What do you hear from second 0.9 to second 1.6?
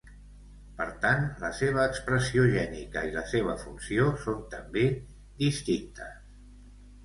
tant, la